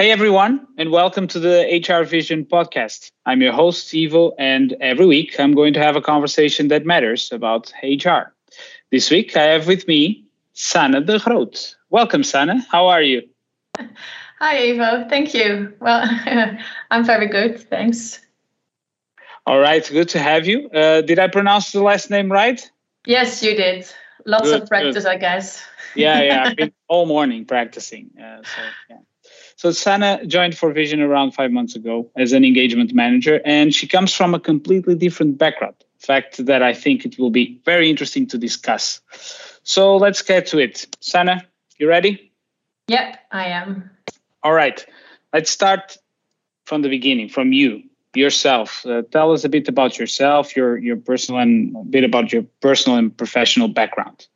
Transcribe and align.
Hey 0.00 0.12
everyone, 0.12 0.66
and 0.78 0.90
welcome 0.90 1.26
to 1.26 1.38
the 1.38 1.84
HR 1.86 2.04
Vision 2.04 2.46
podcast. 2.46 3.10
I'm 3.26 3.42
your 3.42 3.52
host, 3.52 3.94
Ivo, 3.94 4.32
and 4.38 4.74
every 4.80 5.04
week 5.04 5.38
I'm 5.38 5.52
going 5.52 5.74
to 5.74 5.80
have 5.80 5.94
a 5.94 6.00
conversation 6.00 6.68
that 6.68 6.86
matters 6.86 7.30
about 7.30 7.70
HR. 7.82 8.32
This 8.90 9.10
week 9.10 9.36
I 9.36 9.42
have 9.42 9.66
with 9.66 9.86
me 9.86 10.24
Sana 10.54 11.02
de 11.02 11.18
Groot. 11.18 11.76
Welcome, 11.90 12.24
Sana. 12.24 12.64
How 12.70 12.86
are 12.86 13.02
you? 13.02 13.28
Hi, 14.38 14.70
Ivo. 14.70 15.06
Thank 15.10 15.34
you. 15.34 15.70
Well, 15.80 16.02
I'm 16.90 17.04
very 17.04 17.26
good. 17.26 17.60
Thanks. 17.68 18.20
All 19.46 19.58
right, 19.58 19.86
good 19.86 20.08
to 20.08 20.18
have 20.18 20.46
you. 20.46 20.70
Uh, 20.70 21.02
did 21.02 21.18
I 21.18 21.28
pronounce 21.28 21.72
the 21.72 21.82
last 21.82 22.08
name 22.08 22.32
right? 22.32 22.58
Yes, 23.04 23.42
you 23.42 23.54
did. 23.54 23.84
Lots 24.24 24.44
good, 24.44 24.62
of 24.62 24.68
practice, 24.70 25.04
good. 25.04 25.10
I 25.10 25.18
guess. 25.18 25.62
yeah, 25.94 26.22
yeah. 26.22 26.44
I've 26.46 26.56
been 26.56 26.72
all 26.88 27.04
morning 27.04 27.44
practicing. 27.44 28.12
Uh, 28.18 28.42
so, 28.42 28.62
yeah. 28.88 28.96
So 29.60 29.72
Sana 29.72 30.24
joined 30.24 30.56
For 30.56 30.72
Vision 30.72 31.02
around 31.02 31.32
five 31.32 31.52
months 31.52 31.76
ago 31.76 32.10
as 32.16 32.32
an 32.32 32.46
engagement 32.46 32.94
manager, 32.94 33.42
and 33.44 33.74
she 33.74 33.86
comes 33.86 34.14
from 34.14 34.32
a 34.32 34.40
completely 34.40 34.94
different 34.94 35.36
background. 35.36 35.74
Fact 35.98 36.46
that 36.46 36.62
I 36.62 36.72
think 36.72 37.04
it 37.04 37.18
will 37.18 37.28
be 37.28 37.60
very 37.66 37.90
interesting 37.90 38.26
to 38.28 38.38
discuss. 38.38 39.02
So 39.62 39.98
let's 39.98 40.22
get 40.22 40.46
to 40.46 40.58
it. 40.60 40.86
Sana, 41.00 41.46
you 41.76 41.90
ready? 41.90 42.32
Yep, 42.88 43.18
I 43.32 43.48
am. 43.48 43.90
All 44.42 44.54
right. 44.54 44.82
Let's 45.34 45.50
start 45.50 45.98
from 46.64 46.80
the 46.80 46.88
beginning, 46.88 47.28
from 47.28 47.52
you 47.52 47.82
yourself. 48.14 48.86
Uh, 48.86 49.02
tell 49.12 49.30
us 49.30 49.44
a 49.44 49.50
bit 49.50 49.68
about 49.68 49.98
yourself, 49.98 50.56
your 50.56 50.78
your 50.78 50.96
personal 50.96 51.38
and 51.38 51.76
a 51.76 51.84
bit 51.84 52.04
about 52.04 52.32
your 52.32 52.44
personal 52.62 52.96
and 52.96 53.14
professional 53.14 53.68
background. 53.68 54.26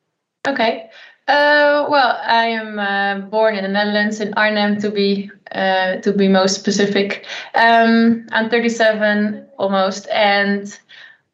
Okay. 0.47 0.91
Uh, 1.27 1.87
well, 1.89 2.21
I 2.23 2.47
am 2.47 2.79
uh, 2.79 3.27
born 3.29 3.57
in 3.57 3.65
the 3.65 3.71
Netherlands, 3.71 4.21
in 4.21 4.35
Arnhem, 4.35 4.79
to 4.81 4.91
be 4.91 5.31
uh, 5.53 5.97
to 5.97 6.13
be 6.13 6.29
most 6.29 6.55
specific. 6.55 7.25
Um, 7.55 8.27
I'm 8.33 8.51
37 8.51 9.47
almost, 9.57 10.07
and 10.09 10.79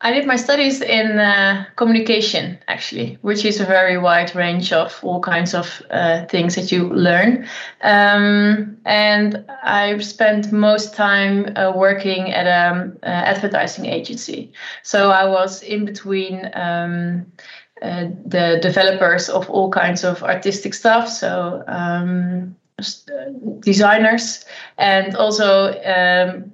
I 0.02 0.12
did 0.12 0.27
my 0.27 0.36
studies 0.36 0.80
in 0.80 1.19
uh, 1.19 1.64
communication, 1.74 2.58
actually, 2.69 3.19
which 3.22 3.44
is 3.44 3.60
a 3.60 3.64
very 3.64 3.98
wide 3.98 4.32
range 4.36 4.72
of 4.72 4.97
all 5.02 5.20
kinds 5.20 5.55
of 5.55 5.82
uh, 5.91 6.25
things 6.27 6.54
that 6.54 6.70
you 6.70 6.88
learn. 6.91 7.48
Um, 7.82 8.77
and 8.84 9.44
I 9.64 9.98
spent 9.98 10.52
most 10.52 10.94
time 10.94 11.52
uh, 11.56 11.72
working 11.75 12.30
at 12.30 12.47
an 12.47 12.92
um, 12.92 12.98
advertising 13.02 13.86
agency. 13.86 14.52
So 14.84 15.10
I 15.10 15.25
was 15.25 15.64
in 15.64 15.84
between. 15.84 16.48
Uh, 17.83 18.09
the 18.27 18.59
developers 18.61 19.31
of 19.31 19.48
all 19.48 19.70
kinds 19.70 20.05
of 20.05 20.23
artistic 20.23 20.75
stuff, 20.75 21.09
so 21.09 21.64
um, 21.67 22.55
designers, 23.61 24.45
and 24.77 25.17
also 25.17 25.72
um, 25.84 26.53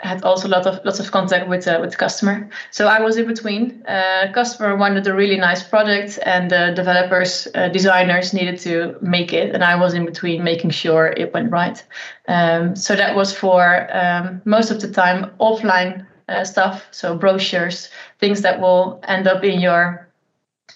had 0.00 0.22
also 0.22 0.46
lot 0.46 0.66
of 0.66 0.84
lots 0.84 1.00
of 1.00 1.10
contact 1.10 1.48
with 1.48 1.66
uh, 1.66 1.78
with 1.80 1.92
the 1.92 1.96
customer. 1.96 2.48
So 2.70 2.86
I 2.86 3.00
was 3.00 3.16
in 3.16 3.26
between. 3.26 3.82
Uh, 3.86 4.30
customer 4.32 4.76
wanted 4.76 5.06
a 5.06 5.14
really 5.14 5.36
nice 5.36 5.62
product, 5.62 6.18
and 6.24 6.50
the 6.50 6.72
developers, 6.76 7.48
uh, 7.54 7.68
designers 7.68 8.34
needed 8.34 8.60
to 8.60 8.96
make 9.00 9.32
it, 9.32 9.54
and 9.54 9.64
I 9.64 9.74
was 9.74 9.94
in 9.94 10.04
between, 10.04 10.44
making 10.44 10.70
sure 10.70 11.14
it 11.16 11.32
went 11.32 11.50
right. 11.50 11.82
Um, 12.28 12.76
so 12.76 12.94
that 12.94 13.16
was 13.16 13.34
for 13.34 13.88
um, 13.96 14.42
most 14.44 14.70
of 14.70 14.80
the 14.80 14.90
time 14.90 15.30
offline 15.40 16.06
uh, 16.28 16.44
stuff, 16.44 16.86
so 16.90 17.16
brochures, 17.16 17.88
things 18.20 18.42
that 18.42 18.60
will 18.60 19.00
end 19.08 19.26
up 19.26 19.42
in 19.44 19.60
your 19.60 20.07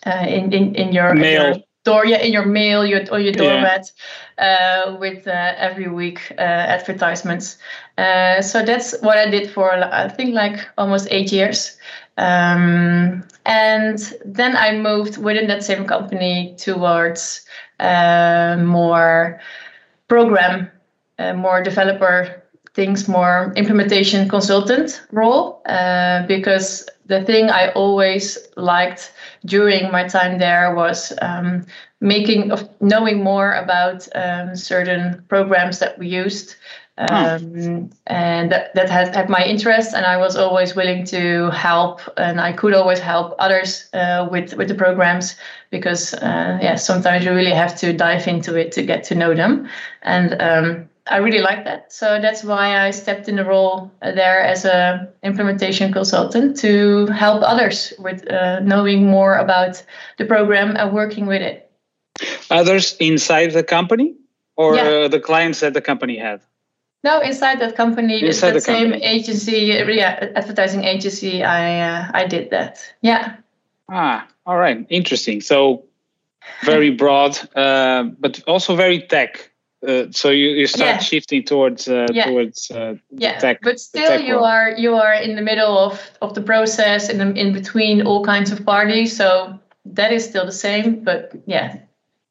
uh, 0.06 0.24
in, 0.28 0.52
in 0.52 0.74
in 0.74 0.92
your 0.92 1.14
mail. 1.14 1.54
Your, 1.54 1.62
door 1.84 2.06
yeah 2.06 2.18
in 2.18 2.32
your 2.32 2.46
mail 2.46 2.86
your, 2.86 3.02
or 3.10 3.18
your 3.18 3.32
doormat 3.32 3.90
yeah. 4.38 4.86
uh, 4.86 4.96
with 4.98 5.26
uh, 5.26 5.54
every 5.56 5.88
week 5.88 6.20
uh, 6.38 6.42
advertisements 6.42 7.58
uh, 7.98 8.40
so 8.40 8.64
that's 8.64 8.94
what 9.00 9.18
i 9.18 9.28
did 9.28 9.50
for 9.50 9.72
i 9.72 10.08
think 10.08 10.34
like 10.34 10.68
almost 10.78 11.08
eight 11.10 11.32
years 11.32 11.76
um, 12.18 13.24
and 13.46 14.14
then 14.24 14.56
i 14.56 14.76
moved 14.76 15.18
within 15.18 15.48
that 15.48 15.64
same 15.64 15.84
company 15.84 16.54
towards 16.56 17.44
uh, 17.80 18.56
more 18.60 19.40
program 20.06 20.70
uh, 21.18 21.32
more 21.32 21.62
developer 21.62 22.41
things 22.74 23.06
more 23.08 23.52
implementation 23.56 24.28
consultant 24.28 25.02
role 25.10 25.62
because 26.26 26.88
the 27.06 27.22
thing 27.24 27.50
I 27.50 27.70
always 27.72 28.38
liked 28.56 29.12
during 29.44 29.90
my 29.90 30.08
time 30.08 30.38
there 30.38 30.74
was 30.74 31.12
um, 31.20 31.64
making 32.00 32.50
of 32.52 32.68
knowing 32.80 33.22
more 33.22 33.52
about 33.54 34.08
um, 34.14 34.56
certain 34.56 35.22
programs 35.28 35.78
that 35.78 35.98
we 35.98 36.08
used. 36.08 36.56
Um, 36.98 37.90
and 38.06 38.52
that, 38.52 38.74
that 38.74 38.90
had, 38.90 39.16
had 39.16 39.30
my 39.30 39.42
interest 39.42 39.94
and 39.94 40.04
i 40.04 40.18
was 40.18 40.36
always 40.36 40.76
willing 40.76 41.06
to 41.06 41.48
help 41.50 42.02
and 42.18 42.38
i 42.38 42.52
could 42.52 42.74
always 42.74 42.98
help 42.98 43.34
others 43.38 43.88
uh, 43.94 44.28
with 44.30 44.52
with 44.58 44.68
the 44.68 44.74
programs 44.74 45.34
because 45.70 46.12
uh, 46.12 46.58
yeah 46.60 46.74
sometimes 46.74 47.24
you 47.24 47.32
really 47.32 47.54
have 47.54 47.74
to 47.78 47.94
dive 47.94 48.28
into 48.28 48.54
it 48.56 48.72
to 48.72 48.82
get 48.82 49.04
to 49.04 49.14
know 49.14 49.34
them 49.34 49.66
and 50.02 50.36
um, 50.42 50.86
I 51.06 51.16
really 51.16 51.40
like 51.40 51.64
that. 51.64 51.92
So 51.92 52.20
that's 52.20 52.44
why 52.44 52.86
I 52.86 52.92
stepped 52.92 53.28
in 53.28 53.36
the 53.36 53.44
role 53.44 53.90
there 54.00 54.40
as 54.40 54.64
a 54.64 55.08
implementation 55.22 55.92
consultant 55.92 56.56
to 56.58 57.06
help 57.06 57.42
others 57.42 57.92
with 57.98 58.30
uh, 58.30 58.60
knowing 58.60 59.06
more 59.06 59.36
about 59.36 59.82
the 60.18 60.24
program 60.24 60.76
and 60.76 60.92
working 60.92 61.26
with 61.26 61.42
it. 61.42 61.70
Others 62.50 62.96
inside 63.00 63.52
the 63.52 63.64
company 63.64 64.14
or 64.56 64.76
yeah. 64.76 64.82
uh, 64.82 65.08
the 65.08 65.18
clients 65.18 65.60
that 65.60 65.74
the 65.74 65.80
company 65.80 66.18
had? 66.18 66.40
No, 67.04 67.20
inside 67.20 67.58
that 67.60 67.74
company, 67.74 68.24
inside 68.24 68.50
the, 68.50 68.54
the 68.54 68.60
same 68.60 68.90
company. 68.90 69.04
agency, 69.04 69.58
yeah, 69.96 70.30
advertising 70.36 70.84
agency. 70.84 71.42
I 71.42 71.80
uh, 71.80 72.10
I 72.14 72.26
did 72.26 72.50
that. 72.50 72.78
Yeah. 73.00 73.36
Ah, 73.88 74.28
all 74.46 74.56
right, 74.56 74.86
interesting. 74.88 75.40
So 75.40 75.84
very 76.64 76.90
broad, 76.90 77.36
uh, 77.56 78.04
but 78.20 78.42
also 78.46 78.76
very 78.76 79.00
tech 79.00 79.51
uh, 79.86 80.06
so 80.10 80.30
you, 80.30 80.50
you 80.50 80.66
start 80.66 80.96
yeah. 80.96 80.98
shifting 80.98 81.42
towards 81.42 81.88
uh, 81.88 82.06
yeah. 82.12 82.26
towards 82.26 82.70
uh, 82.70 82.94
yeah. 83.10 83.38
tech, 83.38 83.60
but 83.62 83.80
still 83.80 84.20
you 84.20 84.34
world. 84.34 84.46
are 84.46 84.70
you 84.72 84.94
are 84.94 85.14
in 85.14 85.34
the 85.34 85.42
middle 85.42 85.76
of 85.76 86.00
of 86.20 86.34
the 86.34 86.42
process 86.42 87.08
and 87.08 87.36
in 87.36 87.52
between 87.52 88.06
all 88.06 88.24
kinds 88.24 88.52
of 88.52 88.64
parties. 88.64 89.16
So 89.16 89.58
that 89.84 90.12
is 90.12 90.24
still 90.24 90.46
the 90.46 90.52
same, 90.52 91.02
but 91.02 91.32
yeah, 91.46 91.78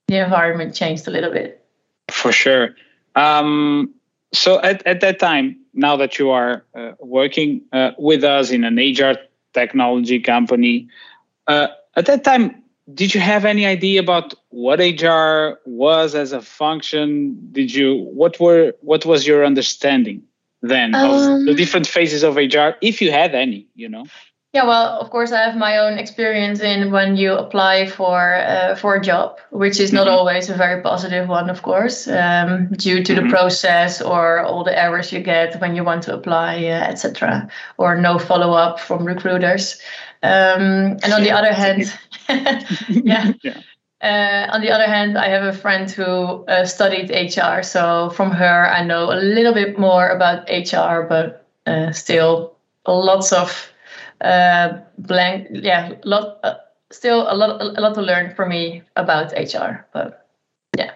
the 0.07 0.23
environment 0.23 0.73
changed 0.73 1.07
a 1.07 1.11
little 1.11 1.31
bit. 1.31 1.63
For 2.09 2.31
sure. 2.31 2.75
Um, 3.16 3.94
so 4.34 4.61
at 4.61 4.85
at 4.88 5.01
that 5.01 5.19
time, 5.19 5.59
now 5.73 5.97
that 5.97 6.19
you 6.19 6.29
are 6.29 6.63
uh, 6.73 6.94
working 7.00 7.61
uh, 7.73 7.91
with 7.97 8.23
us 8.23 8.51
in 8.51 8.63
an 8.63 8.78
HR 8.78 9.17
technology 9.53 10.22
company, 10.22 10.88
uh, 11.47 11.67
at 11.97 12.06
that 12.06 12.23
time 12.23 12.63
did 12.94 13.14
you 13.14 13.22
have 13.22 13.46
any 13.46 13.66
idea 13.66 14.00
about 14.00 14.34
what 14.50 14.80
HR 14.80 15.59
was 15.66 16.16
as 16.16 16.31
a 16.31 16.42
function? 16.42 17.38
Did 17.52 17.74
you 17.74 18.09
what 18.14 18.40
were 18.40 18.74
what 18.81 19.06
was 19.06 19.25
your 19.28 19.46
understanding 19.46 20.24
then 20.62 20.94
um, 20.96 21.12
of 21.12 21.46
the 21.46 21.53
different 21.53 21.88
phases 21.88 22.24
of 22.24 22.36
HR, 22.36 22.78
if 22.81 23.02
you 23.02 23.12
had 23.12 23.34
any, 23.34 23.68
you 23.75 23.90
know? 23.90 24.06
Yeah, 24.53 24.66
well, 24.66 25.00
of 25.00 25.09
course, 25.12 25.31
I 25.31 25.44
have 25.44 25.56
my 25.56 25.78
own 25.78 25.97
experience 25.97 26.59
in 26.59 26.91
when 26.91 27.16
you 27.16 27.31
apply 27.31 27.88
for 27.88 28.36
uh, 28.36 28.75
for 28.75 28.96
a 28.96 29.02
job, 29.02 29.40
which 29.52 29.80
is 29.80 29.94
not 29.94 30.08
mm-hmm. 30.08 30.18
always 30.18 30.50
a 30.50 30.56
very 30.56 30.81
positive 30.81 31.30
one, 31.30 31.50
of 31.50 31.62
course, 31.62 32.06
um, 32.09 32.68
due 32.74 33.02
to 33.02 33.14
mm-hmm. 33.14 33.28
the 33.28 33.31
process 33.31 34.02
or 34.02 34.41
all 34.41 34.66
the 34.66 34.78
errors 34.78 35.14
you 35.14 35.22
get 35.22 35.62
when 35.62 35.74
you 35.74 35.86
want 35.86 36.03
to 36.03 36.14
apply, 36.14 36.66
uh, 36.66 36.84
etc., 36.91 37.47
or 37.78 37.96
no 37.96 38.20
follow 38.20 38.52
up 38.52 38.78
from 38.78 39.06
recruiters. 39.06 39.80
Um, 40.24 40.98
and 41.04 41.14
on 41.14 41.24
the 41.24 41.32
other 41.32 41.54
hand, 41.54 41.94
yeah. 42.90 43.34
yeah. 43.44 43.62
Uh, 44.02 44.48
on 44.52 44.62
the 44.62 44.72
other 44.72 44.88
hand, 44.88 45.18
I 45.18 45.28
have 45.30 45.44
a 45.44 45.54
friend 45.54 45.90
who 45.90 46.04
uh, 46.46 46.66
studied 46.66 47.12
HR, 47.12 47.62
so 47.62 48.09
from 48.09 48.32
her 48.32 48.68
I 48.68 48.84
know 48.84 49.12
a 49.12 49.20
little 49.22 49.54
bit 49.54 49.78
more 49.78 50.09
about 50.09 50.50
HR, 50.50 51.03
but 51.08 51.46
uh, 51.68 51.91
still 51.91 52.56
lots 52.88 53.32
of 53.32 53.72
uh, 54.22 54.79
blank. 54.97 55.50
Yeah, 55.52 55.94
lot. 56.03 56.40
Uh, 56.44 56.56
still 56.91 57.32
a 57.32 57.35
lot, 57.35 57.62
a 57.62 57.82
lot 57.82 57.94
to 57.96 58.02
learn 58.02 58.34
for 58.35 58.46
me 58.46 58.82
about 58.96 59.34
HR, 59.34 59.85
but 59.94 60.28
yeah. 60.76 60.94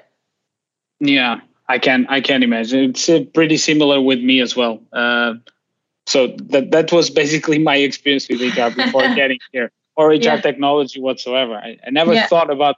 Yeah, 1.00 1.42
I 1.68 1.80
can, 1.80 2.08
I 2.10 2.22
can 2.22 2.44
imagine. 2.44 2.92
It's 2.92 3.08
uh, 3.08 3.24
pretty 3.34 3.58
similar 3.58 4.02
with 4.02 4.20
me 4.20 4.42
as 4.42 4.56
well. 4.56 4.82
So 6.06 6.28
that 6.28 6.72
that 6.72 6.92
was 6.92 7.10
basically 7.10 7.60
my 7.60 7.78
experience 7.78 8.28
with 8.30 8.42
HR 8.42 8.76
before 8.76 9.02
getting 9.16 9.40
here 9.52 9.72
or 9.96 10.10
HR 10.10 10.16
yeah. 10.16 10.42
technology 10.42 11.00
whatsoever. 11.00 11.56
I, 11.56 11.78
I 11.86 11.90
never 11.90 12.14
yeah. 12.14 12.28
thought 12.28 12.52
about. 12.52 12.76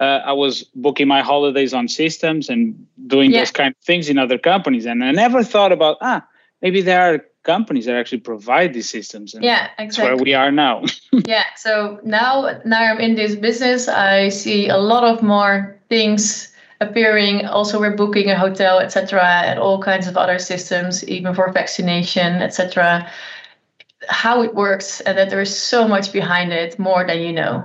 Uh, 0.00 0.20
I 0.26 0.32
was 0.32 0.64
booking 0.74 1.06
my 1.06 1.22
holidays 1.22 1.72
on 1.72 1.86
systems 1.86 2.48
and 2.48 2.86
doing 3.06 3.30
yeah. 3.30 3.38
those 3.40 3.52
kind 3.52 3.70
of 3.70 3.76
things 3.84 4.08
in 4.08 4.18
other 4.18 4.38
companies, 4.38 4.86
and 4.86 5.04
I 5.04 5.12
never 5.12 5.44
thought 5.44 5.72
about 5.72 5.98
ah 6.00 6.26
maybe 6.60 6.82
there 6.82 7.00
are 7.00 7.24
companies 7.44 7.84
that 7.84 7.94
actually 7.94 8.18
provide 8.18 8.72
these 8.72 8.88
systems. 8.90 9.34
And 9.34 9.44
yeah, 9.44 9.68
exactly. 9.78 9.84
That's 9.86 9.98
where 9.98 10.16
we 10.16 10.34
are 10.34 10.50
now. 10.50 10.84
yeah. 11.26 11.44
So 11.56 12.00
now 12.04 12.60
now 12.64 12.82
I'm 12.82 12.98
in 12.98 13.14
this 13.14 13.36
business. 13.36 13.86
I 13.86 14.30
see 14.30 14.68
a 14.68 14.78
lot 14.78 15.04
of 15.04 15.22
more 15.22 15.78
things 15.88 16.53
appearing. 16.80 17.46
Also, 17.46 17.80
we're 17.80 17.96
booking 17.96 18.30
a 18.30 18.38
hotel, 18.38 18.78
etc., 18.78 19.22
and 19.22 19.58
all 19.58 19.80
kinds 19.80 20.06
of 20.06 20.16
other 20.16 20.38
systems, 20.38 21.06
even 21.08 21.34
for 21.34 21.50
vaccination, 21.52 22.42
etc. 22.42 23.10
How 24.08 24.42
it 24.42 24.54
works, 24.54 25.00
and 25.00 25.16
that 25.18 25.30
there 25.30 25.40
is 25.40 25.56
so 25.56 25.88
much 25.88 26.12
behind 26.12 26.52
it, 26.52 26.78
more 26.78 27.06
than 27.06 27.20
you 27.20 27.32
know. 27.32 27.64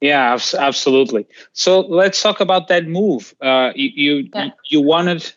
Yeah, 0.00 0.38
absolutely. 0.58 1.26
So 1.54 1.80
let's 1.80 2.20
talk 2.20 2.40
about 2.40 2.68
that 2.68 2.86
move. 2.86 3.34
Uh, 3.40 3.72
you 3.74 3.90
you, 3.94 4.28
yeah. 4.34 4.50
you 4.68 4.80
wanted 4.82 5.32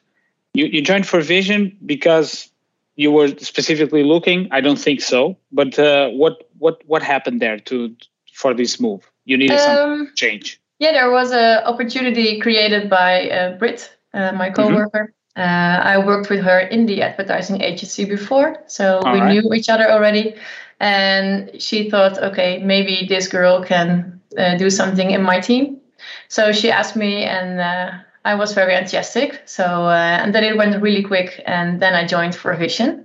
you, 0.53 0.65
you 0.65 0.81
joined 0.81 1.07
for 1.07 1.21
Vision 1.21 1.77
because 1.85 2.51
you 2.97 3.11
were 3.11 3.29
specifically 3.37 4.03
looking. 4.03 4.49
I 4.51 4.59
don't 4.59 4.79
think 4.79 5.01
so. 5.01 5.37
But 5.51 5.79
uh, 5.79 6.09
what 6.09 6.49
what 6.57 6.81
what 6.85 7.01
happened 7.01 7.41
there 7.41 7.59
to 7.59 7.95
for 8.33 8.53
this 8.53 8.79
move? 8.79 9.09
You 9.25 9.37
needed 9.37 9.59
um, 9.59 9.65
some 9.65 10.11
change. 10.15 10.59
Yeah, 10.79 10.91
there 10.91 11.11
was 11.11 11.31
an 11.31 11.63
opportunity 11.65 12.39
created 12.39 12.89
by 12.89 13.29
uh, 13.29 13.57
Brit, 13.57 13.95
uh, 14.13 14.31
my 14.33 14.49
mm-hmm. 14.49 14.55
coworker. 14.55 15.13
Mm-hmm. 15.35 15.87
I 15.87 15.97
worked 15.99 16.29
with 16.29 16.43
her 16.43 16.59
in 16.59 16.87
the 16.87 17.03
advertising 17.03 17.61
agency 17.61 18.05
before, 18.05 18.63
so 18.65 18.99
All 18.99 19.13
we 19.13 19.19
right. 19.19 19.33
knew 19.33 19.53
each 19.53 19.69
other 19.69 19.89
already. 19.91 20.35
And 20.79 21.61
she 21.61 21.89
thought, 21.89 22.17
okay, 22.17 22.57
maybe 22.63 23.05
this 23.07 23.27
girl 23.27 23.63
can 23.63 24.19
uh, 24.37 24.57
do 24.57 24.69
something 24.69 25.11
in 25.11 25.21
my 25.21 25.39
team. 25.39 25.79
So 26.27 26.51
she 26.51 26.71
asked 26.71 26.95
me, 26.95 27.23
and 27.23 27.59
uh, 27.59 27.91
I 28.25 28.35
was 28.35 28.53
very 28.53 28.75
enthusiastic. 28.75 29.41
So 29.45 29.63
uh, 29.63 30.19
and 30.21 30.33
then 30.33 30.43
it 30.43 30.57
went 30.57 30.81
really 30.81 31.03
quick, 31.03 31.41
and 31.45 31.79
then 31.79 31.93
I 31.93 32.05
joined 32.05 32.33
ForVision, 32.33 33.03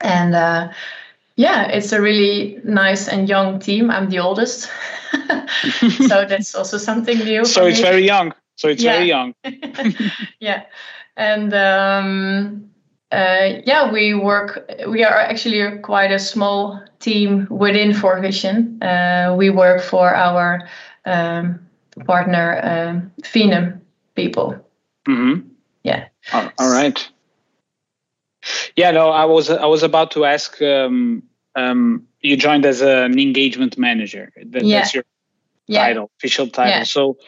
and 0.00 0.34
uh, 0.34 0.68
yeah, 1.36 1.68
it's 1.68 1.92
a 1.92 2.00
really 2.00 2.58
nice 2.64 3.08
and 3.08 3.28
young 3.28 3.60
team. 3.60 3.90
I'm 3.90 4.08
the 4.08 4.18
oldest, 4.18 4.70
so 6.08 6.24
that's 6.24 6.54
also 6.54 6.78
something 6.78 7.18
new. 7.18 7.44
So 7.44 7.66
it's 7.66 7.78
me. 7.78 7.84
very 7.84 8.04
young. 8.04 8.32
So 8.56 8.68
it's 8.68 8.82
yeah. 8.82 8.92
very 8.94 9.08
young. 9.08 9.34
yeah, 10.40 10.64
and 11.16 11.52
um, 11.52 12.70
uh, 13.12 13.60
yeah, 13.64 13.92
we 13.92 14.14
work. 14.14 14.70
We 14.88 15.04
are 15.04 15.18
actually 15.18 15.78
quite 15.80 16.10
a 16.10 16.18
small 16.18 16.82
team 17.00 17.46
within 17.50 17.92
ForVision. 17.92 18.82
Uh, 18.82 19.36
we 19.36 19.50
work 19.50 19.82
for 19.82 20.14
our 20.14 20.66
um, 21.04 21.60
partner 22.06 22.60
um, 22.62 23.12
Phenom 23.22 23.80
people. 24.14 24.56
Mm-hmm. 25.06 25.48
Yeah. 25.84 26.06
all 26.32 26.72
right. 26.72 27.08
Yeah, 28.76 28.90
no, 28.90 29.10
I 29.10 29.24
was 29.24 29.50
I 29.50 29.66
was 29.66 29.82
about 29.82 30.12
to 30.12 30.24
ask. 30.24 30.60
Um, 30.62 31.22
um, 31.54 32.06
you 32.20 32.36
joined 32.36 32.66
as 32.66 32.82
an 32.82 33.18
engagement 33.18 33.78
manager. 33.78 34.32
That, 34.36 34.64
yeah. 34.64 34.80
That's 34.80 34.94
your 34.94 35.04
yeah. 35.66 35.86
title, 35.86 36.10
official 36.18 36.48
title. 36.48 36.70
Yeah. 36.70 36.82
So, 36.84 37.18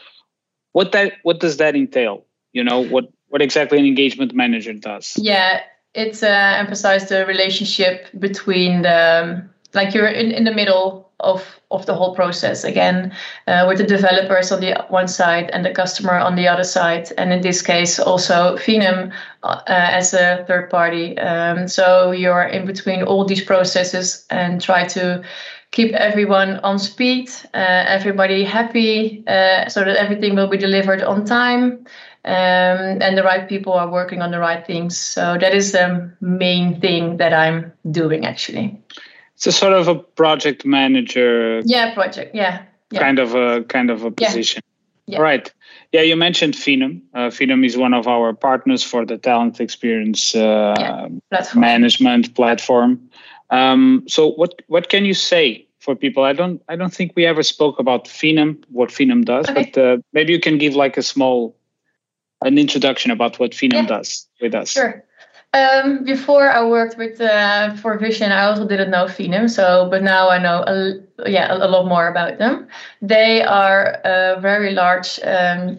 what 0.72 0.92
that 0.92 1.14
what 1.22 1.40
does 1.40 1.56
that 1.58 1.74
entail? 1.74 2.26
You 2.52 2.64
know 2.64 2.80
what 2.80 3.06
what 3.28 3.42
exactly 3.42 3.78
an 3.78 3.86
engagement 3.86 4.34
manager 4.34 4.72
does? 4.72 5.16
Yeah, 5.16 5.60
it's 5.94 6.22
uh, 6.22 6.54
emphasize 6.58 7.08
the 7.08 7.26
relationship 7.26 8.08
between 8.18 8.82
the 8.82 9.48
like 9.74 9.94
you're 9.94 10.08
in, 10.08 10.32
in 10.32 10.44
the 10.44 10.54
middle 10.54 11.08
of 11.20 11.60
of 11.70 11.84
the 11.86 11.94
whole 11.94 12.14
process. 12.14 12.64
Again 12.64 13.12
uh, 13.46 13.64
with 13.68 13.78
the 13.78 13.84
developers 13.84 14.52
on 14.52 14.60
the 14.60 14.74
one 14.88 15.08
side 15.08 15.50
and 15.52 15.64
the 15.64 15.72
customer 15.72 16.14
on 16.14 16.36
the 16.36 16.48
other 16.48 16.64
side 16.64 17.12
and 17.18 17.32
in 17.32 17.40
this 17.40 17.60
case 17.60 17.98
also 17.98 18.56
Phenom 18.56 19.12
uh, 19.42 19.60
as 19.66 20.14
a 20.14 20.44
third 20.46 20.70
party. 20.70 21.18
Um, 21.18 21.68
so 21.68 22.12
you're 22.12 22.44
in 22.44 22.66
between 22.66 23.02
all 23.02 23.24
these 23.24 23.42
processes 23.42 24.24
and 24.30 24.60
try 24.60 24.86
to 24.88 25.22
keep 25.70 25.92
everyone 25.94 26.60
on 26.60 26.78
speed 26.78 27.30
uh, 27.52 27.84
everybody 27.88 28.44
happy 28.44 29.24
uh, 29.26 29.68
so 29.68 29.84
that 29.84 29.96
everything 29.96 30.34
will 30.34 30.48
be 30.48 30.56
delivered 30.56 31.02
on 31.02 31.24
time 31.24 31.84
um, 32.24 33.02
and 33.02 33.18
the 33.18 33.22
right 33.22 33.48
people 33.48 33.72
are 33.72 33.90
working 33.90 34.22
on 34.22 34.30
the 34.30 34.38
right 34.38 34.66
things. 34.66 34.96
So 34.96 35.36
that 35.40 35.54
is 35.54 35.72
the 35.72 36.10
main 36.20 36.80
thing 36.80 37.16
that 37.18 37.32
i'm 37.32 37.72
doing 37.90 38.24
actually 38.24 38.80
it's 39.38 39.46
a 39.46 39.52
sort 39.52 39.72
of 39.72 39.86
a 39.86 39.94
project 39.94 40.64
manager. 40.64 41.60
Yeah, 41.64 41.94
project. 41.94 42.34
Yeah. 42.34 42.64
yeah. 42.90 43.00
Kind 43.00 43.20
of 43.20 43.36
a 43.36 43.62
kind 43.62 43.88
of 43.88 44.02
a 44.02 44.10
position. 44.10 44.62
Yeah. 45.06 45.20
Right. 45.20 45.54
Yeah, 45.92 46.00
you 46.00 46.16
mentioned 46.16 46.54
Phenom. 46.54 47.02
Uh, 47.14 47.28
Phenom 47.30 47.64
is 47.64 47.76
one 47.76 47.94
of 47.94 48.08
our 48.08 48.32
partners 48.34 48.82
for 48.82 49.06
the 49.06 49.16
talent 49.16 49.60
experience 49.60 50.34
uh, 50.34 50.74
yeah. 50.76 51.08
platform. 51.30 51.60
management 51.60 52.34
platform. 52.34 53.08
Um, 53.50 54.02
so, 54.08 54.26
what 54.26 54.60
what 54.66 54.88
can 54.88 55.04
you 55.04 55.14
say 55.14 55.68
for 55.78 55.94
people? 55.94 56.24
I 56.24 56.32
don't 56.32 56.60
I 56.68 56.74
don't 56.74 56.92
think 56.92 57.12
we 57.14 57.24
ever 57.24 57.44
spoke 57.44 57.78
about 57.78 58.06
Phenom, 58.06 58.64
what 58.70 58.88
Phenom 58.90 59.24
does, 59.24 59.48
okay. 59.48 59.70
but 59.72 59.80
uh, 59.80 59.98
maybe 60.12 60.32
you 60.32 60.40
can 60.40 60.58
give 60.58 60.74
like 60.74 60.96
a 60.96 61.02
small 61.02 61.56
an 62.42 62.58
introduction 62.58 63.12
about 63.12 63.38
what 63.38 63.52
Phenom 63.52 63.72
yeah. 63.72 63.86
does 63.86 64.26
with 64.40 64.56
us. 64.56 64.70
Sure. 64.70 65.04
Um, 65.54 66.04
before 66.04 66.50
I 66.50 66.62
worked 66.66 66.98
with 66.98 67.20
uh, 67.20 67.70
ForVision, 67.74 68.30
I 68.30 68.44
also 68.44 68.68
didn't 68.68 68.90
know 68.90 69.06
Phenom. 69.06 69.48
So, 69.48 69.88
but 69.90 70.02
now 70.02 70.28
I 70.28 70.38
know 70.38 70.62
a, 70.66 71.30
yeah 71.30 71.52
a, 71.52 71.66
a 71.66 71.68
lot 71.68 71.86
more 71.86 72.08
about 72.08 72.38
them. 72.38 72.68
They 73.00 73.42
are 73.42 74.00
a 74.04 74.40
very 74.40 74.72
large 74.72 75.18
um, 75.24 75.78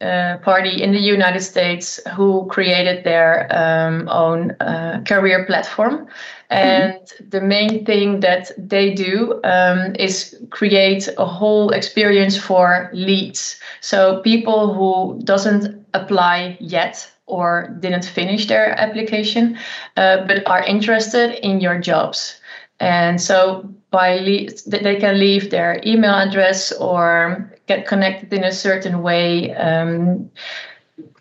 uh, 0.00 0.38
party 0.38 0.82
in 0.82 0.92
the 0.92 0.98
United 0.98 1.40
States 1.40 2.00
who 2.16 2.46
created 2.46 3.04
their 3.04 3.46
um, 3.50 4.08
own 4.08 4.52
uh, 4.52 5.02
career 5.06 5.44
platform. 5.44 6.06
And 6.48 6.94
mm-hmm. 6.94 7.28
the 7.28 7.40
main 7.40 7.84
thing 7.84 8.20
that 8.20 8.50
they 8.56 8.94
do 8.94 9.40
um, 9.44 9.94
is 9.96 10.36
create 10.50 11.08
a 11.18 11.26
whole 11.26 11.70
experience 11.70 12.36
for 12.38 12.90
leads. 12.92 13.60
So 13.80 14.22
people 14.22 14.72
who 14.72 15.20
doesn't 15.22 15.86
apply 15.94 16.56
yet 16.60 17.10
or 17.30 17.76
didn't 17.80 18.04
finish 18.04 18.46
their 18.46 18.78
application, 18.78 19.58
uh, 19.96 20.26
but 20.26 20.46
are 20.46 20.64
interested 20.64 21.38
in 21.46 21.60
your 21.60 21.78
jobs. 21.78 22.40
And 22.80 23.20
so 23.20 23.68
by 23.90 24.16
le- 24.18 24.48
they 24.66 24.96
can 24.96 25.18
leave 25.18 25.50
their 25.50 25.80
email 25.84 26.14
address 26.14 26.72
or 26.72 27.52
get 27.66 27.86
connected 27.86 28.32
in 28.32 28.44
a 28.44 28.52
certain 28.52 29.02
way. 29.02 29.54
Um, 29.54 30.30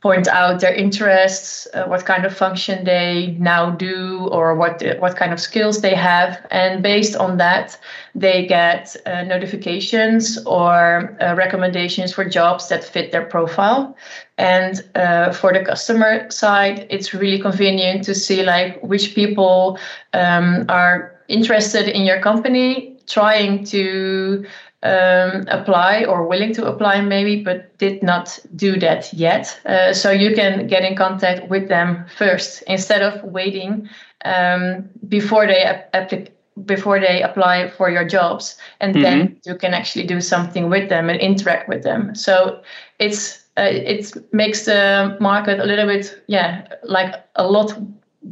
point 0.01 0.27
out 0.27 0.61
their 0.61 0.73
interests, 0.73 1.67
uh, 1.73 1.83
what 1.85 2.05
kind 2.05 2.25
of 2.25 2.35
function 2.35 2.85
they 2.85 3.35
now 3.39 3.69
do, 3.69 4.27
or 4.31 4.55
what 4.55 4.81
what 4.99 5.17
kind 5.17 5.33
of 5.33 5.39
skills 5.39 5.81
they 5.81 5.95
have, 5.95 6.45
and 6.51 6.81
based 6.81 7.15
on 7.15 7.37
that, 7.37 7.77
they 8.15 8.45
get 8.45 8.95
uh, 9.05 9.23
notifications 9.23 10.43
or 10.45 11.17
uh, 11.21 11.35
recommendations 11.35 12.13
for 12.13 12.23
jobs 12.23 12.69
that 12.69 12.83
fit 12.83 13.11
their 13.11 13.25
profile. 13.25 13.95
And 14.37 14.81
uh, 14.95 15.33
for 15.33 15.51
the 15.51 15.65
customer 15.65 16.31
side, 16.31 16.87
it's 16.89 17.13
really 17.13 17.39
convenient 17.41 18.05
to 18.05 18.15
see 18.15 18.43
like 18.43 18.79
which 18.81 19.15
people 19.15 19.77
um, 20.13 20.65
are 20.69 21.19
interested 21.27 21.89
in 21.89 22.03
your 22.03 22.21
company, 22.21 22.97
trying 23.05 23.65
to 23.65 24.45
um, 24.83 25.45
apply 25.49 26.05
or 26.05 26.27
willing 26.27 26.53
to 26.53 26.65
apply 26.65 27.01
maybe, 27.01 27.43
but 27.43 27.77
did 27.77 28.01
not 28.01 28.39
do 28.55 28.79
that 28.79 29.13
yet. 29.13 29.59
Uh, 29.65 29.93
so 29.93 30.11
you 30.11 30.33
can 30.33 30.67
get 30.67 30.83
in 30.83 30.95
contact 30.95 31.49
with 31.49 31.67
them 31.67 32.05
first 32.17 32.63
instead 32.67 33.01
of 33.01 33.21
waiting 33.23 33.89
um, 34.25 34.89
before 35.07 35.45
they 35.45 35.63
ap- 35.63 36.29
before 36.65 36.99
they 36.99 37.21
apply 37.21 37.69
for 37.69 37.89
your 37.89 38.05
jobs, 38.07 38.57
and 38.79 38.93
mm-hmm. 38.93 39.03
then 39.03 39.37
you 39.45 39.55
can 39.55 39.73
actually 39.73 40.05
do 40.05 40.21
something 40.21 40.69
with 40.69 40.89
them 40.89 41.09
and 41.09 41.19
interact 41.19 41.67
with 41.69 41.83
them. 41.83 42.15
So 42.15 42.61
it's 42.99 43.45
uh, 43.57 43.69
it 43.71 44.13
makes 44.33 44.65
the 44.65 45.17
market 45.19 45.59
a 45.59 45.65
little 45.65 45.87
bit 45.87 46.23
yeah 46.27 46.67
like 46.83 47.15
a 47.35 47.47
lot 47.47 47.77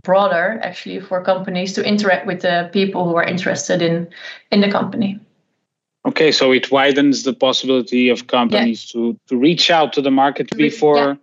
broader 0.04 0.60
actually 0.64 1.00
for 1.00 1.24
companies 1.24 1.74
to 1.74 1.84
interact 1.84 2.28
with 2.28 2.42
the 2.42 2.70
people 2.74 3.08
who 3.08 3.16
are 3.16 3.24
interested 3.24 3.82
in 3.82 4.08
in 4.52 4.62
the 4.62 4.72
company. 4.72 5.20
Okay, 6.18 6.32
so 6.32 6.52
it 6.52 6.72
widens 6.72 7.22
the 7.22 7.34
possibility 7.34 8.10
of 8.10 8.26
companies 8.26 8.92
yeah. 8.92 8.94
to 8.94 9.20
to 9.28 9.38
reach 9.38 9.70
out 9.70 9.94
to 9.94 10.02
the 10.02 10.10
market 10.10 10.50
before 10.58 10.98
yeah. 10.98 11.16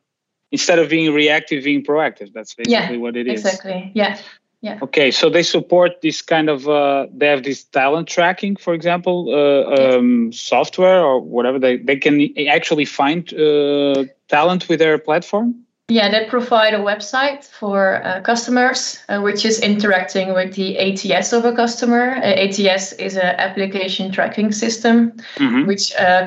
instead 0.53 0.79
of 0.79 0.89
being 0.89 1.13
reactive, 1.13 1.65
being 1.65 1.83
proactive. 1.83 2.33
That's 2.33 2.55
basically 2.55 2.97
yeah, 2.97 3.03
what 3.03 3.17
it 3.17 3.27
is. 3.27 3.45
Exactly. 3.45 3.91
Yeah. 3.95 4.19
Yeah. 4.61 4.79
Okay, 4.81 5.11
so 5.11 5.29
they 5.29 5.43
support 5.43 6.01
this 6.01 6.23
kind 6.23 6.49
of 6.49 6.67
uh, 6.69 7.07
they 7.13 7.27
have 7.27 7.43
this 7.43 7.65
talent 7.65 8.09
tracking, 8.09 8.57
for 8.57 8.73
example, 8.73 9.17
uh, 9.29 9.99
um, 9.99 10.33
software 10.33 11.03
or 11.03 11.21
whatever. 11.21 11.59
They 11.59 11.77
they 11.77 11.97
can 11.97 12.15
actually 12.49 12.87
find 12.87 13.23
uh, 13.35 14.05
talent 14.29 14.69
with 14.69 14.79
their 14.79 14.99
platform. 14.99 15.67
Yeah, 15.89 16.11
they 16.11 16.25
provide 16.25 16.73
a 16.73 16.79
website 16.79 17.45
for 17.45 18.03
uh, 18.03 18.23
customers, 18.23 18.99
uh, 19.11 19.21
which 19.21 19.45
is 19.45 19.61
interacting 19.61 20.33
with 20.33 20.55
the 20.55 20.79
ATS 20.79 21.35
of 21.35 21.45
a 21.45 21.55
customer. 21.55 22.17
Uh, 22.17 22.23
ATS 22.23 22.93
is 22.93 23.17
an 23.17 23.37
application 23.37 24.11
tracking 24.11 24.51
system, 24.51 25.13
mm-hmm. 25.37 25.67
which 25.67 25.95
uh, 25.97 26.27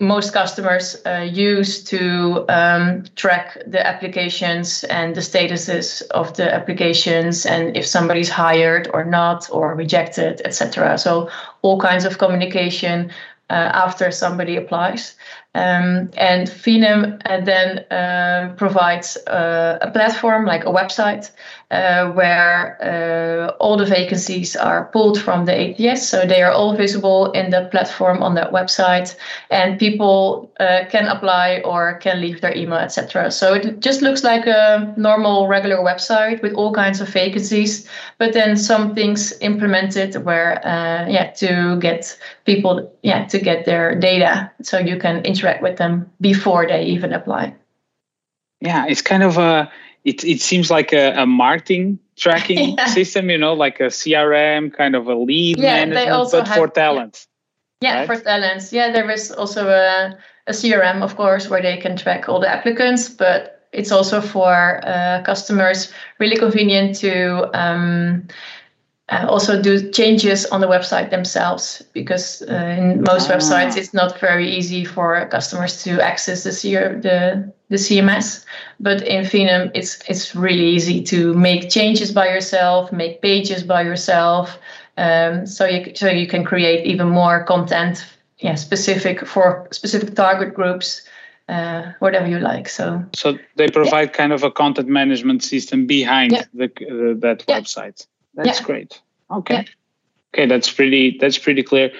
most 0.00 0.32
customers 0.32 0.96
uh, 1.06 1.24
use 1.30 1.84
to 1.84 2.44
um, 2.48 3.04
track 3.14 3.56
the 3.68 3.86
applications 3.86 4.82
and 4.90 5.14
the 5.14 5.20
statuses 5.20 6.02
of 6.10 6.36
the 6.36 6.52
applications, 6.52 7.46
and 7.46 7.76
if 7.76 7.86
somebody's 7.86 8.30
hired 8.30 8.90
or 8.92 9.04
not, 9.04 9.48
or 9.52 9.76
rejected, 9.76 10.42
etc. 10.44 10.98
So 10.98 11.30
all 11.62 11.80
kinds 11.80 12.04
of 12.04 12.18
communication 12.18 13.12
uh, 13.50 13.70
after 13.72 14.10
somebody 14.10 14.56
applies. 14.56 15.14
Um, 15.54 16.10
and 16.16 16.46
Phenom 16.46 17.20
uh, 17.24 17.40
then 17.40 17.78
uh, 17.90 18.54
provides 18.56 19.16
uh, 19.26 19.78
a 19.80 19.90
platform 19.90 20.44
like 20.44 20.64
a 20.64 20.68
website 20.68 21.30
uh, 21.70 22.12
where 22.12 22.78
uh, 22.82 23.56
all 23.58 23.76
the 23.76 23.84
vacancies 23.84 24.56
are 24.56 24.86
pulled 24.86 25.20
from 25.20 25.46
the 25.46 25.54
ATS. 25.54 26.08
So 26.08 26.24
they 26.26 26.42
are 26.42 26.52
all 26.52 26.76
visible 26.76 27.32
in 27.32 27.50
the 27.50 27.68
platform 27.70 28.22
on 28.22 28.34
that 28.36 28.52
website, 28.52 29.16
and 29.50 29.78
people 29.78 30.50
uh, 30.60 30.84
can 30.90 31.06
apply 31.06 31.60
or 31.64 31.98
can 31.98 32.20
leave 32.20 32.40
their 32.40 32.56
email, 32.56 32.78
etc. 32.78 33.30
So 33.30 33.54
it 33.54 33.80
just 33.80 34.00
looks 34.00 34.22
like 34.24 34.46
a 34.46 34.94
normal, 34.96 35.48
regular 35.48 35.78
website 35.78 36.40
with 36.42 36.54
all 36.54 36.72
kinds 36.72 37.00
of 37.00 37.08
vacancies, 37.08 37.88
but 38.18 38.32
then 38.32 38.56
some 38.56 38.94
things 38.94 39.32
implemented 39.40 40.24
where, 40.24 40.60
yeah, 41.08 41.30
to 41.32 41.78
get 41.80 42.18
people, 42.44 42.90
yeah, 43.02 43.26
to 43.26 43.38
get 43.38 43.66
their 43.66 43.94
data, 43.94 44.50
so 44.62 44.78
you 44.78 44.98
can 44.98 45.17
interact 45.24 45.62
with 45.62 45.76
them 45.76 46.10
before 46.20 46.66
they 46.66 46.84
even 46.84 47.12
apply. 47.12 47.54
Yeah, 48.60 48.86
it's 48.88 49.02
kind 49.02 49.22
of 49.22 49.38
a 49.38 49.70
it, 50.04 50.24
it 50.24 50.40
seems 50.40 50.70
like 50.70 50.92
a, 50.92 51.12
a 51.16 51.26
marketing 51.26 51.98
tracking 52.16 52.70
yeah. 52.78 52.86
system, 52.86 53.30
you 53.30 53.38
know, 53.38 53.52
like 53.52 53.80
a 53.80 53.84
CRM 53.84 54.72
kind 54.72 54.94
of 54.94 55.06
a 55.06 55.14
lead 55.14 55.58
yeah, 55.58 55.84
management, 55.84 56.30
but 56.32 56.48
have, 56.48 56.56
for 56.56 56.68
talent. 56.68 57.26
Yeah, 57.80 57.98
right? 57.98 58.06
for 58.06 58.16
talents. 58.16 58.72
Yeah, 58.72 58.90
there 58.90 59.10
is 59.10 59.30
also 59.30 59.68
a, 59.68 60.16
a 60.46 60.52
CRM, 60.52 61.02
of 61.02 61.16
course, 61.16 61.48
where 61.48 61.62
they 61.62 61.76
can 61.76 61.96
track 61.96 62.28
all 62.28 62.40
the 62.40 62.48
applicants, 62.48 63.08
but 63.08 63.68
it's 63.72 63.92
also 63.92 64.20
for 64.20 64.80
uh, 64.84 65.22
customers 65.24 65.92
really 66.18 66.36
convenient 66.36 66.96
to 66.96 67.50
um, 67.58 68.26
uh, 69.10 69.26
also 69.28 69.60
do 69.60 69.90
changes 69.90 70.44
on 70.46 70.60
the 70.60 70.66
website 70.66 71.10
themselves 71.10 71.82
because 71.94 72.42
uh, 72.42 72.54
in 72.54 73.02
most 73.02 73.30
ah. 73.30 73.34
websites 73.34 73.76
it's 73.76 73.94
not 73.94 74.20
very 74.20 74.48
easy 74.50 74.84
for 74.84 75.26
customers 75.30 75.82
to 75.82 76.00
access 76.00 76.44
the, 76.44 76.52
C- 76.52 76.74
the 76.74 77.52
the 77.70 77.76
CMS. 77.76 78.44
But 78.80 79.02
in 79.02 79.24
Phenom, 79.24 79.70
it's 79.74 79.98
it's 80.08 80.34
really 80.34 80.66
easy 80.66 81.02
to 81.04 81.34
make 81.34 81.70
changes 81.70 82.12
by 82.12 82.28
yourself, 82.28 82.92
make 82.92 83.22
pages 83.22 83.62
by 83.62 83.82
yourself. 83.82 84.58
Um, 84.96 85.46
so 85.46 85.64
you 85.64 85.94
so 85.94 86.08
you 86.08 86.26
can 86.26 86.44
create 86.44 86.86
even 86.86 87.08
more 87.08 87.44
content, 87.44 88.04
yeah, 88.38 88.56
specific 88.56 89.26
for 89.26 89.68
specific 89.70 90.14
target 90.14 90.54
groups. 90.54 91.02
Uh, 91.48 91.92
whatever 92.00 92.26
you 92.26 92.38
like. 92.38 92.68
So 92.68 93.02
so 93.14 93.38
they 93.56 93.68
provide 93.68 94.10
yeah. 94.10 94.16
kind 94.18 94.32
of 94.34 94.42
a 94.42 94.50
content 94.50 94.86
management 94.86 95.42
system 95.42 95.86
behind 95.86 96.32
yeah. 96.32 96.44
the 96.52 96.64
uh, 96.66 97.20
that 97.20 97.44
yeah. 97.48 97.60
website. 97.60 98.06
That's 98.44 98.60
great. 98.60 99.00
Okay. 99.30 99.66
Okay, 100.34 100.46
that's 100.46 100.70
pretty 100.70 101.16
that's 101.18 101.38
pretty 101.38 101.62
clear. 101.62 101.90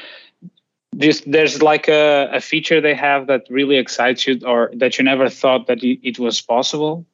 Just 0.97 1.31
there's 1.31 1.63
like 1.63 1.89
a, 1.89 2.29
a 2.33 2.41
feature 2.41 2.81
they 2.81 2.95
have 2.95 3.27
that 3.27 3.43
really 3.51 3.77
excites 3.77 4.27
you 4.27 4.41
or 4.47 4.71
that 4.75 4.99
you 4.99 5.05
never 5.05 5.29
thought 5.29 5.67
that 5.67 5.79
it 5.83 6.19
was 6.19 6.41
possible. 6.41 7.07